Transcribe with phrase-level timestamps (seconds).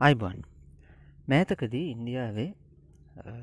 [0.00, 0.40] අයිබන්.
[1.28, 2.50] මෑතකදී ඉන්දියාවේ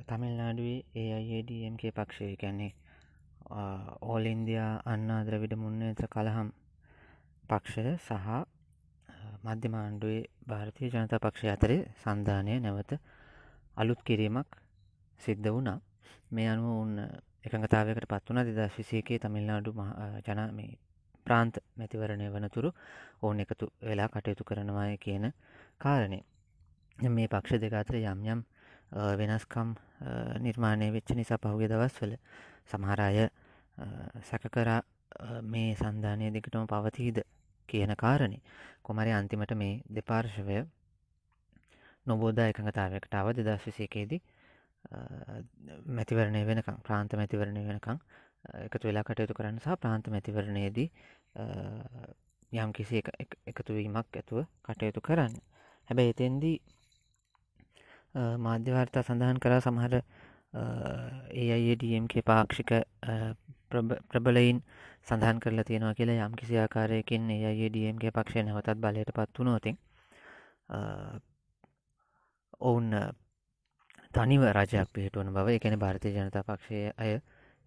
[0.07, 2.73] තමිල්නාඩුවේ ඒ අයිඩම්ගේ පක්ෂය කැන්නේ
[4.03, 6.51] ඕල් ඉන්දයා අන්නා ද්‍රවිඩ මුන්නේත්‍ර කළහම්
[7.43, 8.27] පක්ෂය සහ
[9.43, 12.93] මධ්‍යමාණ්ඩුවේ භාරතය ජනතා පක්ෂය අතරේ සන්ධානය නැවත
[13.77, 14.59] අලුත් කිරීමක්
[15.19, 15.79] සිද්ධ වුණා.
[16.31, 16.99] මේ අනුව උන්න
[17.45, 19.73] එකඟතාවකට පත් වන දෙදස් විසේකේ තමිල්නාඩු
[20.27, 20.69] ජනමේ
[21.25, 22.71] ප්‍රාන්ත මැතිවරණය වනතුරු
[23.23, 25.27] ඕන එකතු වෙලා කටයුතු කරනවාය කියන
[25.79, 26.21] කාරණය
[27.09, 28.43] මේ පක්ෂ දෙකාතර යම් යම්
[28.91, 29.75] වෙනස්කම්
[30.39, 32.17] නිර්මාණය වෙච්ච නිසා පහුගේ දවස්වල
[32.65, 33.29] සමහරය
[34.21, 34.81] සැක කරා
[35.43, 37.23] මේ සන්ධානය දෙකටම පවතීද
[37.69, 38.39] කියන කාරණය
[38.83, 40.63] කොමරි අන්තිමට මේ දෙපාර්ශවය
[42.05, 44.21] නොබෝධ එකඟතාවකට අව දෙදස් විසේකේදී
[45.89, 47.99] මැතිවරණය වෙනකං ප්‍රාන්ත මැතිවරණය වෙනකං
[48.59, 50.89] එකතු වෙලා කටයුතු කරන්න සහ ප්‍රාන්ත මැතිවරණයේදී
[52.53, 53.01] යම් කිසි
[53.47, 55.33] එකතුවීමක් ඇතුව කටයුතු කරන්න.
[55.89, 56.55] හැබැයි එතෙන්දී
[58.15, 59.95] මාධ්‍යවාර්තා සඳහන් කරා සමහර
[61.33, 62.71] ඒ අයිඩම්ගේ පාක්ෂික
[64.09, 64.61] ප්‍රබලයින්
[65.03, 69.77] සඳහන් කරලා තියෙනවා කියලා යම් කිසි ආකාරයකින් ඒ අයිඩම්ගේ පක්ෂය නැවතත් බලයට පත් වනෝතින්
[72.61, 72.89] ඔවුන්
[74.13, 77.17] තනිව රජයක් පිහිටුවන බව එකන භාරතය ජනතා පක්ෂය අය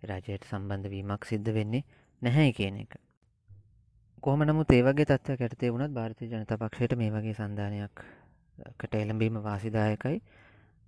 [0.02, 1.84] රජයට සම්බන්ධ වීමක් සිද්ධ වෙන්නේ
[2.22, 2.94] නැහැ කියන එක.
[4.22, 8.06] කොම නමුත් ඒවගේ තත්ව කැටතේ වුණත් භාරතය ජනතා පක්ෂයට මේ වගේ සන්ධානයක්
[8.78, 10.22] කට එළඹීම වාසිදායකයි.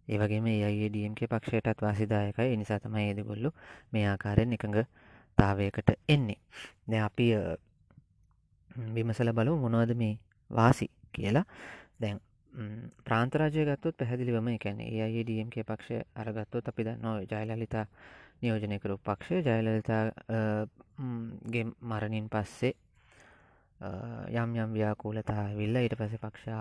[0.09, 2.53] ඒවගේම ඒයිඩම්ක පක්ෂයටත් වාසිදායකයි.
[2.55, 3.51] එනිසා තමයි ඒදගොල්ලු
[3.93, 4.85] මේ ආකාරයෙන් එකඟ
[5.39, 6.39] තාවයකට එන්නේ.
[6.91, 7.27] ද අපි
[8.95, 10.19] විමසල බලු මොනවද මේ
[10.51, 11.45] වාසි කියලා.
[12.01, 12.21] දැන්
[13.05, 17.87] ප්‍රාන්තරජය ගත්තොත් පැහැදිලිවම එකැන ඒයිඩම්ක පක්ෂය අරගත්තොත් අපි දන්න ජයලලිතා
[18.43, 19.43] නියෝජනයකරු පක්ෂය.
[19.49, 22.75] ජයලලිතාගේ මරණින් පස්සේ
[23.81, 26.61] යම් යම් ව්‍යාකූලතා විල්ල ඊට පස පක්ෂා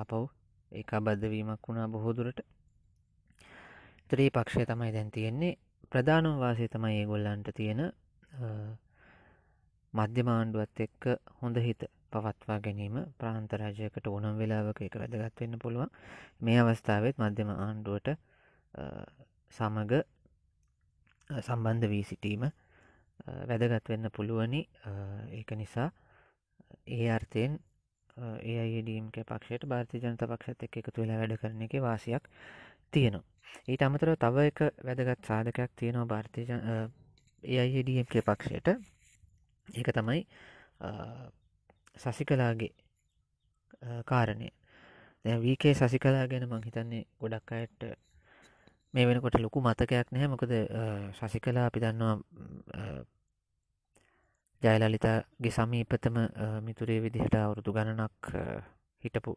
[0.71, 2.39] පව් එක බද්ධවීමක් වුණා බොහෝදුරට
[4.09, 5.57] ත්‍රී පක්ෂය තමයි දැන් තියෙන්නේ.
[5.91, 7.81] ප්‍රධානම් වාසය තමයි ඒගොල්ලන්ට තියෙන
[9.93, 11.03] මධ්‍යමාණ්ඩුවත් එක්ක
[11.41, 15.89] හොඳ හිත පවත්වා ගැනීම ප්‍රාන්තරාජයකට ඕනම් වෙලාවක එක වැදගත් වෙන්න පුළුවන්.
[16.41, 18.07] මේ අවස්ථාවත් මධ්‍යම ආණ්ඩුවට
[19.51, 19.91] සමග
[21.29, 22.43] සම්බන්ධ වී සිටීම
[23.45, 24.61] වැදගත් වෙන්න පුළුවනි.
[25.31, 25.89] ඒක නිසා
[26.87, 27.59] ඒ අර්ථයෙන්
[28.17, 32.23] ඒඩම්ක පක්ෂයට භාරති ජනත පක්ෂත් එක් එකතු වෙලා වැඩ කරන එක වාසියක්
[32.91, 33.25] තියෙනවා.
[33.67, 36.45] ඊට අමතර තව එක වැදගත් සාධකයක් තියෙනවා භාරතය
[37.43, 38.67] ඒයිඩම්ක පක්ෂයට.
[39.67, 40.21] ඒක තමයි
[41.97, 42.73] සසිකලාගේ
[44.05, 44.49] කාරණය.
[45.25, 47.81] වීකේ සසිකලා ගැන මංහිතන්නේ ගොඩක් අයට
[48.93, 50.27] මේ වෙනකොට ලොකු මතකයක් නැහැ.
[50.33, 50.53] මොකද
[51.19, 52.15] සසිකලා අපි දන්නවා
[54.61, 56.17] ජයලලිතාගේ සමීපතම
[56.61, 58.31] මිතුරේ විදිහට අවුරුදු ගණනක්
[59.03, 59.33] හිටපු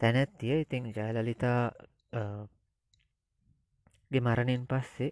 [0.00, 0.60] තැනැත්තිය.
[0.60, 1.60] ඉතිං ජයලලිතා
[4.10, 5.10] ගේ මරණයෙන් පස්සේ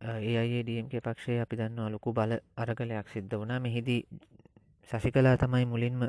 [0.00, 4.00] ඒ අයඩම්ගේ පක්ෂය අපි දන්නවා ලොකු බල අරගලයක් සිද්ධ වනා මෙහිදී
[4.90, 6.02] සසිකලා තමයි මුලින්ම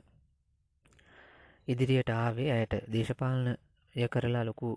[1.67, 2.49] ඉදිරියට ආවේ.
[2.51, 3.47] ඇයට දේශපාලන
[3.95, 4.69] ය කරලා ලොකු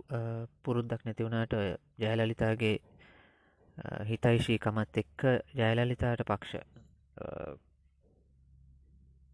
[0.62, 1.54] පුරුද්දක් නැතිවුණට
[1.98, 2.76] ජයලලිතාගේ
[4.10, 5.24] හිතයිශීකමත් එක්ක
[5.54, 6.77] ජයලලිතාට පක්ෂ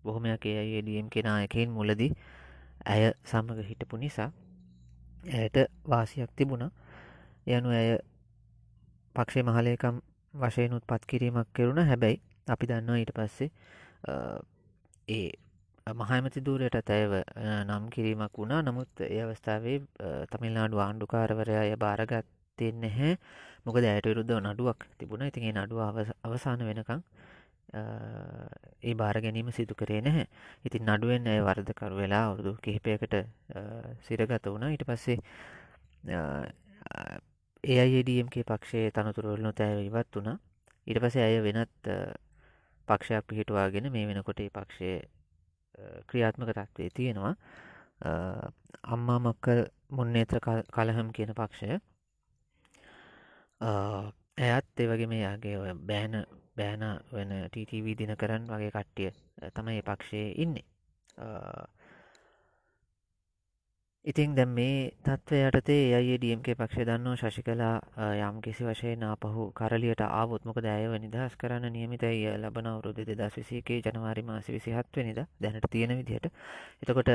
[0.05, 2.13] බොහොමයක් ඒ අයිඩම් කෙනා එකෙන් මුලදී
[2.87, 4.31] ඇය සමඟ හිටපු නිසා
[5.33, 5.57] ඇයට
[5.89, 6.71] වාසියක් තිබුණා.
[7.49, 7.99] යනු ඇය
[9.15, 9.97] පක්ෂේ මහලයකම්
[10.35, 11.81] වශයනුත් පත් කිරීමක් කෙරුණ.
[11.83, 13.51] හැබැයි අපි දන්නවා ඊට පස්සේ
[15.09, 15.31] ඒ
[15.87, 17.13] මහමති දූරයට ඇයව
[17.65, 18.63] නම් කිරීමක් වුණා.
[18.63, 19.79] නමුත් ඒ අවස්ථාවේ
[20.31, 23.13] තමිල්නාඩු ආණ්ඩුකාරවරයාය භාරගත්තේ නැහැ.
[23.65, 25.25] මොකද ඇයට විරුද්ධ නඩුවක් තිබුණ.
[25.25, 25.81] ඉතිගේ නඩුව
[26.25, 27.01] අවසාන වෙනකං
[27.73, 30.27] ඒ බාර ගැනීම සිදු කරේ නැහැ.
[30.67, 33.15] ඉතින් නඩුවෙන් ඇය වර්ධකරු වෙලා අවුරුදු කිහිපයකට
[34.07, 34.69] සිරගත වුණ.
[34.73, 35.19] ඊට පස්සේ
[37.65, 40.39] ඒ අයිඩම්ගේ පක්ෂයේ තනතුරවලනු තෑව ඉවත් වුණ.
[40.87, 41.91] ඊට පසේ ඇය වෙනත්
[42.89, 44.91] පක්ෂයක් පිහිටවාගෙන මේ වෙනකොට පක්ෂය
[46.09, 47.35] ක්‍රියාත්මක තත්වේ තියෙනවා.
[48.95, 49.61] අම්මා මක්කල්
[49.97, 50.39] මුන්නේත්‍ර
[50.77, 51.81] කලහම් කියන පක්ෂය.
[54.45, 56.15] ඇයත් ඒවගේ මේයාගේ ඔය බෑන
[56.57, 59.11] බෑන වෙන ටීටව දින කරන්න වගේ කට්ටිය
[59.53, 60.67] තමයි පක්ෂයේ ඉන්නේ.
[64.05, 70.59] ඉතින් දැම් මේ තත්ත්වයටතේ අයිඩම්ක පක්ෂ දන්න ශෂි කලා යම් කිසි වශයෙන් අපහු කරලියට ආවොත්මක
[70.61, 72.27] දෑව නිදහස් කරන්න නියමිතයි.
[72.35, 76.29] ලබන අවුරුදු දෙදස් විසේකේ ජනවාරි මාස විසිහත්වනිද දැනට තියෙන විදිහට.
[76.81, 77.11] එතකොට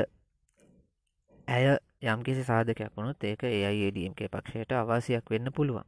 [1.48, 1.78] ඇය
[2.08, 5.86] යම්කිසි සාධකයක් වුණුත් ඒක ඒයිඩම්ක පක්ෂයට අවාසියක් වෙන්න පුළුවන්.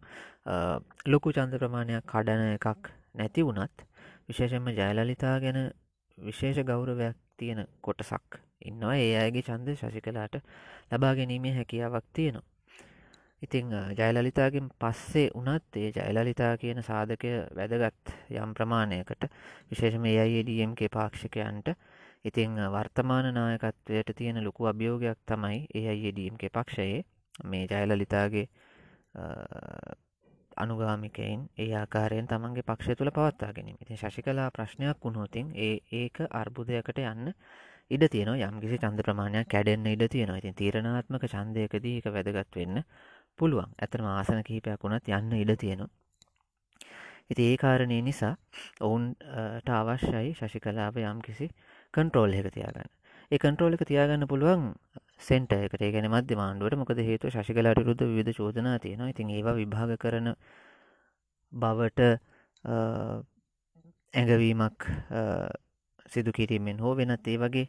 [1.06, 3.84] ලොකු චන්ද ප්‍රමාණයක් කඩන එකක් නැති වුණත්
[4.28, 5.60] විශේෂෙන්ම ජයලලිතා ගැන
[6.18, 10.40] විශේෂ ගෞරවයක් තියෙන කොටසක් ඉන්නවා ඒ අයගේ චන්ද ශෂි කලාට
[10.90, 12.48] ලබා ගැනීමේ හැකියාවක් තියෙනවා.
[13.42, 19.26] ඉතිං ජයලලිතාගෙන් පස්සේ උනත් ඒ ජයලලිතා කියන සාධකය වැදගත් යම් ප්‍රමාණයකට
[19.70, 21.72] විශේෂම ඒයිඩම්ගේ පාක්ෂිකයන්ට
[22.24, 27.02] ඉතිං වර්තමාන නායකත්වයට තියෙන ලොකු අභියෝගයක් තමයි ඒ අයිඩම්ගේ පක්ෂයේ
[27.46, 28.46] මේ ජයලලිතාගේ
[30.56, 33.76] අනුගාමිකයින් ඒ ආකාරයෙන් තමන්ගේ පක්ෂ තුළ පවත්තා ගැනීම.
[33.80, 37.32] ඉතින් ශෂි කලා ප්‍රශ්නයක් වුණෝතින් ඒ ඒක අර්බුදයකට යන්න
[37.90, 40.38] ඉඩ තියෙන යම්කිසි චන්ද ප්‍රමාණයක් කැඩෙන්න්න ඉඩ තියෙනවා.
[40.38, 42.84] ඉතින් තීරණාත්මක චන්දයකදී එක වැදගත් වෙන්න
[43.38, 43.74] පුළුවන්.
[43.78, 45.90] ඇතම ආසන කිහිපයක් වුණත් යන්න ඉඩ තියෙනවා.
[47.30, 48.34] ඉති ඒ කාරණය නිසා
[48.80, 51.48] ඔවුන්ට අවශ්‍යයි ශෂි කලාව යම් කිසි
[51.94, 52.90] කන්ට්‍රෝල් එක තියාගන්න.
[53.30, 54.64] ඒ කන්ට්‍රෝල් එක තියාගන්න පුළුවන්
[55.20, 55.82] සෙන්ට එකට.
[55.94, 59.12] ගැන මධ්‍ය මාණ්ඩුවට මොකද හේතු ශිකලට රුද්ධ විධ චෝදනා තියෙනවා.
[59.14, 60.34] ඉතින් ඒවා විභාග කරන
[61.52, 62.00] බවට
[64.14, 64.80] ඇඟවීමක්
[66.06, 67.66] සිදු කිරීමෙන් හෝ වෙනත් ඒ වගේ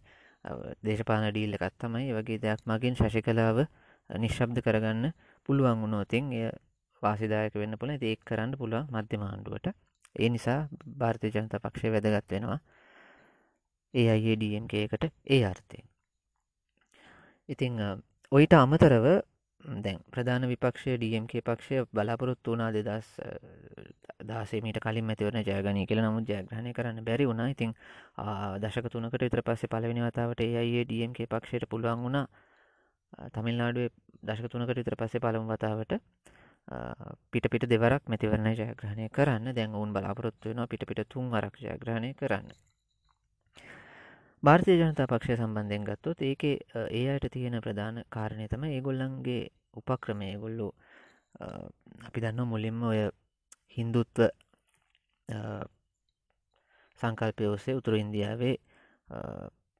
[0.84, 2.12] දේශපාන ඩීල්ල එකත් තමයි.
[2.14, 3.66] වගේ දෙයක් මගින් ශෂි කලාව
[4.10, 5.14] නිශ්ශබ්ද කරගන්න
[5.46, 6.52] පුළුවන් වුණෝතින් එය
[7.02, 9.74] වාසිදායක වෙන්න පුළ ඒක කරන්න පුළුවන් මධ්‍යමාණ්ඩුවට
[10.16, 10.60] ඒ නිසා
[11.00, 12.60] භාර්තය ජනත පක්ෂය වැදගත් වෙනවා.
[13.94, 15.93] ඒ අයියේ ඩම්කකට ඒ අර්ථයෙන්.
[17.50, 17.80] ඉතිං
[18.32, 19.06] ඔයිට අමතරව
[19.84, 23.08] දැන් ප්‍රධාන විපක්ෂය ඩම්ක පක්ෂය බලාපොරොත්තු වනා දෙදස්
[24.22, 26.02] දාසේමට කලින් මැතිවරන ජයගනී කියල.
[26.02, 27.48] නමුත් ජයග්‍රහණය කරන්න බැරි වුණා.
[27.50, 27.72] ඉතින්
[28.64, 32.28] දශක තුනකට විතර පස්සේ පලවෙනි වතාවට ඒයේ ඩම්ක පක්ෂයට පුළුවන් වුණා.
[33.32, 33.90] තමිල්නාඩුවේ
[34.24, 36.00] දශක තුනකට විතර පස්සේ පළමු වතාවට
[37.32, 39.56] පිට පිට දෙවරක් මැතිවරණ ජයග්‍රහණය කරන්න.
[39.56, 42.52] දැන් ඔවුන් බලාපොරොත්තු වෙනවා පිට පිට තුන් වරක් ජයග්‍රහණය කරන්න.
[44.44, 49.44] භාර්තය ජනතා පක්ෂය සම්බන්ධයෙන් ගත්තොත් ඒක ඒ අයට තියෙන ප්‍රධාන කාරණය තම ඒගොල්ලන්ගේ
[49.74, 50.30] උපක්‍රමය.
[50.38, 50.68] ගොල්ලු
[52.08, 53.00] අපි දන්න මුලින්ම ඔය
[53.76, 54.20] හින්දුත්ව
[57.00, 58.56] සංකල්පය ඔස්සේ උතුර ඉන්දියාවේ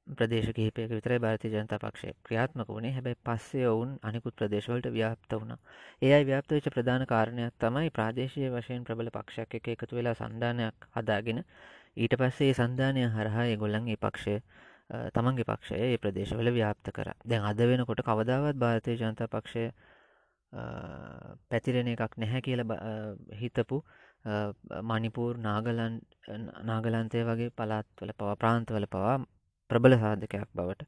[0.06, 2.92] ප්‍රදේශ කිහිපයක විතර භාරති ජනතා පක්ෂය ක්‍රියාත්මක වුණේ.
[2.92, 5.54] හැබැයි පස්සේ ඔවුන් අනිකුත් ප්‍රදේශවලට ව්‍යාප්ත වුණ.
[6.02, 10.92] ඒ අයි ව්‍යාප්ත වෙච්ච ප්‍රධාන කාරණයක් තමයි ප්‍රාදේශය වශයෙන් ප්‍රබල පක්ෂයක් එක එකතු වෙලා සන්ධානයක්
[10.96, 11.44] හදාගෙන
[11.96, 14.36] ඊට පස්සේ සන්ධානය හරහා ගොල්ලන්ගේ පක්ෂය
[15.12, 17.08] තමන්ගේ පක්ෂය ඒ ප්‍රදේශවල ව්‍යාප්ත කර.
[17.24, 19.64] දැන් අද වෙනකොට කවදාවත් භාරතය ජනතා පක්ෂය
[21.50, 22.64] පැතිරෙන එකක් නැහැ කියල
[23.34, 23.78] හිතපු
[24.84, 25.94] මනිපූර් නාගලන්
[26.64, 29.16] නාගලන්තය වගේ පලාත්වල පවා ප්‍රාන්තවල පවා
[29.70, 30.86] ප්‍රබල සාධකයක් බවට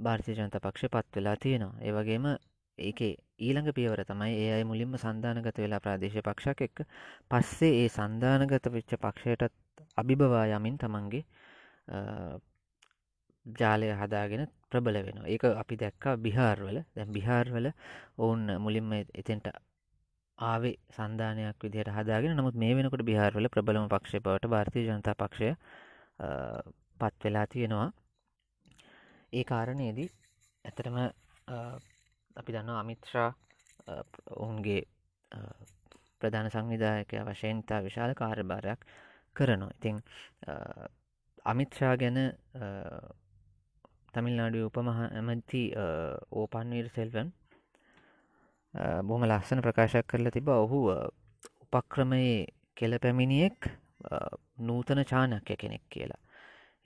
[0.00, 2.26] භාර්තය ජනත පක්ෂ පත් වෙලා තියෙනවා ඒවගේම
[2.78, 3.00] ඒක
[3.38, 6.78] ඊළඟ පියවර තමයි ඒ අයි මුලින්ම සන්ධානගත වෙලා ප්‍රාදේශ පක්ෂක් එක්ක
[7.30, 9.54] පස්සේ ඒ සන්ධානගත වෙච්ච පක්ෂයටත්
[9.96, 11.24] අභිබවා යමින් තමන්ගේ
[13.46, 16.76] ජාලය හදාගෙන ප්‍රබල වෙන ඒක අපි දැක්කා බිහාර්වල.
[16.94, 17.66] දැ බිහාර්වල
[18.18, 19.48] ඔවුන් මුලින්ම එතෙන්ට
[20.38, 22.36] ආවේ සන්ධානයක් විදිහට හදාගෙන.
[22.36, 25.50] නමුත් මේ වෙනකොට බිහාර්වල ප්‍රබලම පක්ෂ බවට භාරතය ජනතා පක්ෂය
[27.00, 27.90] පත් වෙලා තියෙනවා.
[29.32, 30.08] ඒ කාරණයේදී
[30.64, 30.96] ඇතරම
[32.36, 33.30] අපි දන්න අමිත්‍රා
[34.36, 34.82] ඔවුන්ගේ
[36.20, 38.80] ප්‍රධාන සංවිධායකය වශයෙන් තා විශාල කාර්භාරයක්
[39.36, 39.70] කරනවා.
[39.70, 39.96] ඉතිං
[41.44, 42.18] අමිත්‍රා ගැන
[44.14, 45.62] තමිල්නාඩු උපමහ ඇමති
[46.32, 47.32] ඕපන්වීර් සෙල්වන්
[49.08, 50.80] බොහම ලස්සන ප්‍රකාශයක් කරලා තිබ ඔහු
[51.64, 53.68] උපක්‍රමයේ කෙල පැමිණියෙක්
[54.58, 56.22] නූතන චානක්‍ය කෙනෙක් කියලා.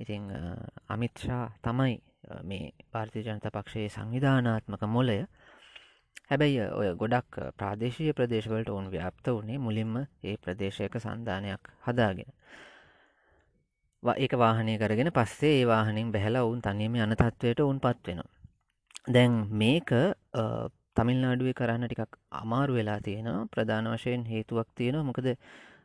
[0.00, 0.22] ඉතිං
[0.88, 1.94] අමිත්‍රා තමයි
[2.44, 5.18] මේ පාර්ති ජනත පක්ෂයේ සංවිධානාත්මක මොලය.
[6.30, 12.30] හැබැයි ඔය ගොඩක් ප්‍රාදේශය ප්‍රදේශවලට ඔවුන් ව්‍යාප්ත වනේ මුලින්ම ඒ ප්‍රදේශයක සන්ධානයක් හදාගෙන.
[14.16, 18.40] ඒක වාහනය කරගෙන පස්සේ ඒ වාහනින් බැහල ඔවුන් තනියම යන තත්වයට ඔවුන් පත්වෙනවා
[19.08, 19.90] දැන් මේක
[20.96, 23.46] තමිල්නාඩුවේ කරන්න ටිකක් අමාරු වෙලා තියෙනවා.
[23.46, 25.04] ප්‍රධාන වශයෙන් හේතුවක් තියෙනවා.
[25.04, 25.26] මොකද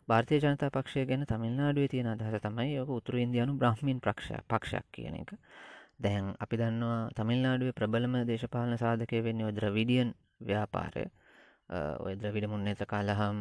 [0.07, 5.15] භාර්තය ජනතා පක්ෂය ගැන තමිල්නාඩුවේ තියෙන අදහස තමයි යක උතුර ඉන්දයානු බ්‍රහ්මින් ප්‍රක්ෂ පක්ෂක් කියන
[5.15, 5.31] එක.
[5.99, 10.09] දැන් අපි දන්නවා තමිල්නාඩුවේ ප්‍රබලම දේශපාලන සාධකය වෙන්නේ ද්‍රවිඩියන්
[10.41, 11.05] ව්‍යාපාරය.
[11.99, 13.39] ඔය ද්‍රවිඩ මුන්නේත කාලහම්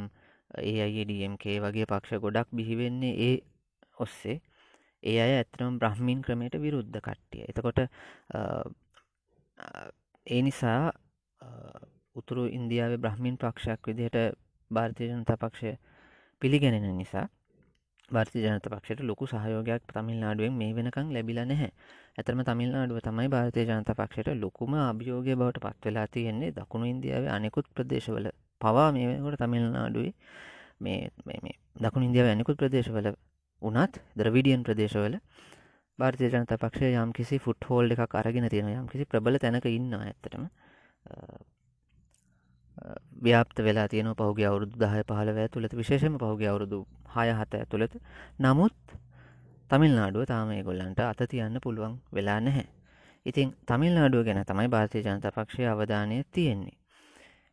[0.62, 3.36] ඒ අයිඩම්කේ වගේ පක්ෂ ගොඩක් බිහිවෙන්නේ ඒ
[3.98, 4.38] ඔස්සේ.
[5.02, 7.44] ඒ අය ඇත්තනම් බ්‍රහ්මින් ක්‍රමයට විරුද්ධ කට්ටිය.
[7.50, 7.78] එතකොට
[10.26, 10.92] ඒ නිසා
[12.16, 14.18] උතුරු ඉන්දියාව බ්‍රහ්මින් පක්ෂයක් විදිහට
[14.70, 15.74] භාරතය ජනතා පක්ෂය
[16.42, 17.26] පිළිගැනෙන නිසා
[18.10, 21.70] භාර්ති ජනත පක්ෂයට ලොකු සහයෝගයක් තමිල්නාඩුවෙන් මේ වෙනකං ලැබිල නැහැ.
[22.14, 27.66] ඇතරම තමිල්නාඩුව තමයි භාරතය ජනත පක්ෂයට ලොකුම අභියෝගය බවට පත් වෙලා තියෙන්නේ දකුණු ඉන්දියාව අනෙකුත්
[27.70, 28.26] ප්‍රදේශවල.
[28.60, 30.12] පවා මේ වෙනකොට තමිල්නාඩුවේ
[30.80, 30.98] මේ
[31.78, 33.08] දකුණු ඉන්දියාව අනෙකුත් ප්‍රදේශවල
[33.62, 35.16] උනත් ද්‍රවිඩියන් ප්‍රදේශවල
[35.98, 39.92] භාරතය ජනත පක්ෂය යම් කිසි ෆුට් හෝල්ඩ එකක් අරගෙන තියෙන යම් කිසි ප්‍රබල තැනක ඉන්න
[39.96, 40.44] ඇත්තටම.
[43.20, 46.78] ව්‍යාප්ත වෙලා තියෙන පහුගේ අවුරුදු දහය පහලව ඇතුළත විශේෂම පහුගේ අවුරුදු
[47.14, 47.94] හය හත ඇතුළත
[48.40, 48.96] නමුත්
[49.70, 52.66] තමිල්නාඩුව තාම ඒගොල්ලන්ට අත තියන්න පුළුවන් වෙලා නැහැ.
[53.26, 56.76] ඉතින් තමිල්නාඩුව ගැන තමයි භාරතය ජනත පක්ෂය අවධානය තියෙන්නේ.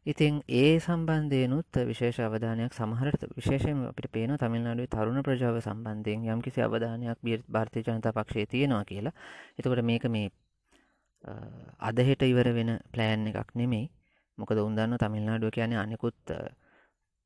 [0.05, 6.61] ඉතින් ඒ සම්බන්ධයනුත් විශේෂ අවධානයක් සමහරට විශේෂයෙන් අපිට පේන තමිල්නාඩුවේ තරුණ ප්‍රජාව සම්බන්ධයෙන් යම් කිසි
[6.61, 9.13] අවධානයක් භාරතය ජනතා පක්ෂයේ තියෙනවා කියලා
[9.53, 10.27] එතකොට මේක මේ
[11.81, 13.87] අදහෙට ඉවර වෙන ප්ලෑන් එකක් නෙමෙයි
[14.37, 16.19] මොකද උන්දන්න තමිල්නාඩුව කියන්නේ අනෙකුත්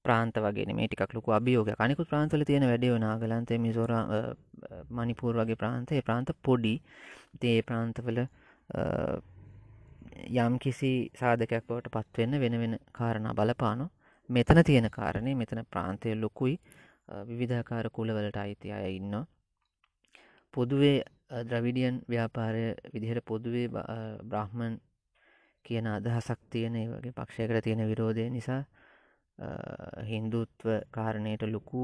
[0.05, 3.91] ප්‍රාන්ත වගේ මේ ටිකක් ලොකු අභියෝග අනිකුත් ප්‍රාන්තල තියෙන වැඩියෝ නාගලන්තේ මිසෝර
[4.91, 6.73] මනිපූර් වගේ ප්‍රාන්තේ ප්‍රාන්ත පොඩි.
[7.43, 8.19] ඒ ප්‍රාන්තවල
[10.37, 13.85] යම් කිසි සාධකයක් බවට පත්වෙන්න වෙන වෙන කාරණ බලපානො
[14.29, 16.55] මෙතන තියෙන කාරණය මෙතන ප්‍රාන්තය ලොකුයි.
[17.29, 19.15] විවිධාකාර කුලවලට අයිති අය ඉන්න
[20.53, 20.97] පොදුවේ
[21.43, 23.67] ද්‍රවිඩියන් ව්‍යාපාරය විදිහට පොදුවේ
[24.23, 24.73] බ්‍රහ්මන්
[25.65, 28.61] කියන අදහසක් තියෙන වගේ පක්ෂයකට තියෙන විරෝධය නිසා
[30.03, 31.83] හින්දුත්ව කාරණයට ලොකු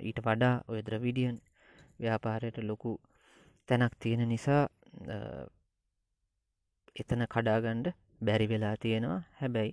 [0.00, 1.36] ඊට වඩා ඔය ද්‍රවිඩියන්
[2.00, 2.92] ව්‍යාපාරයට ලොකු
[3.68, 4.62] තැනක් තියෙන නිසා
[6.96, 7.86] එතන කඩාගණ්ඩ
[8.20, 9.22] බැරි වෙලා තියෙනවා.
[9.40, 9.72] හැබැයි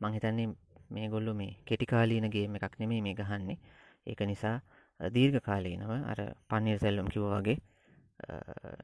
[0.00, 0.48] මංහිතන්නේ
[0.90, 3.58] මේ ගොල්ලු මේ කෙටිකාලීනගේම එකක් නෙමේ මේ ගහන්නේ.
[4.06, 4.56] ඒක නිසා
[5.00, 7.58] දීර්ඝ කාලීනව අර පන්නීර් සැල්ලුම් කිව වගේ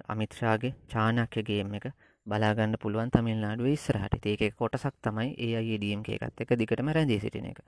[0.09, 1.87] අමිත්‍රාගේ චානක්‍යගේම එක
[2.27, 4.27] බලාගන්න පුළුවන් තමිල්නාඩුව ඉස්සරහට.
[4.27, 7.61] ඒක කොටසක් තමයි ඒ අයඩියම්ක එකත් එක දිගටම රැඳී සිටින එක.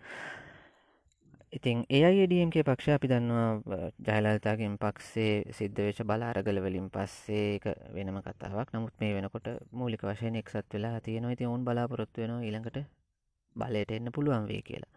[1.52, 8.20] ඉතින් ඒ අයඩියම්ගේ පක්ෂ අපි දන්නවා ජයලතාගෙන් පක්සේ සිද්ධ වෙච බලාරගල වලින් පස්සේ එක වෙනම
[8.20, 8.74] කතාවක්.
[8.74, 11.32] නමුත් මේ වෙනකොට මූලික වශයෙන් එක්සත් වෙලා තියෙනවා.
[11.32, 12.78] ඉති ඔවුන් බලාපොරොත්තු වෙනවා ඊළඟට
[13.56, 14.92] බලයට එන්න පුළුවන් වේ කියලා.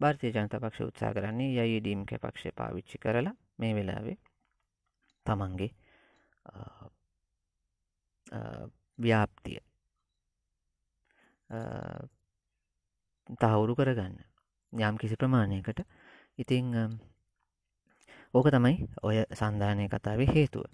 [0.00, 4.16] භාර්තය ජනත පක්ෂ උත්සා කරන්නේ යයිඩීම්ක පක්ෂ පාවිච්චි කරලා මේ වෙලාවේ
[5.26, 5.70] තමන්ගේ
[8.98, 9.60] ව්‍යාප්තිය.
[13.36, 14.16] තහවුරු කරගන්න.
[14.72, 15.84] යම් කිසි ප්‍රමාණයකට.
[16.38, 16.98] ඉතිං
[18.34, 20.64] ඕක තමයි ඔය සන්ධානය කතාවේ හේතුව.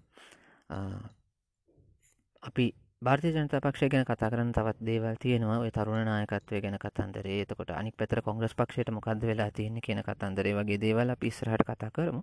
[2.43, 2.67] අපි
[3.03, 5.59] භාර්තය ජනත පක්ෂය ගැන කතා කරන්න තවත් දේවල් තියෙනවා.
[5.59, 7.43] ඔය තරුණ නායකත්වය ගැන කතන්දරේ.
[7.43, 11.91] එතකොට අනික් පැතර කොංග්‍රස් පක්ෂයට මොකක්ද වෙලා තියෙන්නේ කියන කතන්දරේ වගේ දේවල් අපි ඉස්සරහට කතා
[11.91, 12.23] කරමු.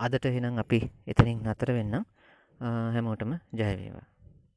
[0.00, 2.04] අදට එහෙනම් අපි එතනින් නතර වෙන්නම්.
[2.94, 4.06] හැමෝටම ජයවේවා